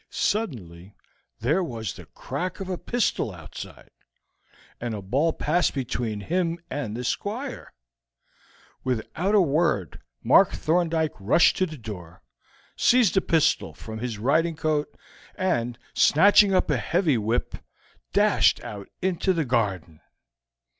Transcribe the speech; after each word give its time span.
Suddenly 0.09 0.95
there 1.41 1.63
was 1.63 1.93
the 1.93 2.07
crack 2.07 2.59
of 2.59 2.69
a 2.69 2.77
pistol 2.79 3.31
outside, 3.31 3.91
and 4.79 4.95
a 4.95 5.01
ball 5.03 5.31
passed 5.31 5.75
between 5.75 6.21
him 6.21 6.57
and 6.71 6.97
the 6.97 7.03
Squire. 7.03 7.71
Without 8.83 9.35
a 9.35 9.41
word, 9.41 10.01
Mark 10.23 10.53
Thorndyke 10.53 11.13
rushed 11.19 11.55
to 11.57 11.67
the 11.67 11.77
door, 11.77 12.23
seized 12.75 13.15
a 13.15 13.21
pistol 13.21 13.75
from 13.75 13.99
his 13.99 14.17
riding 14.17 14.55
coat, 14.55 14.87
and, 15.35 15.77
snatching 15.93 16.51
up 16.51 16.71
a 16.71 16.77
heavy 16.77 17.19
whip, 17.19 17.53
dashed 18.11 18.59
out 18.63 18.87
into 19.03 19.33
the 19.33 19.45
garden. 19.45 20.01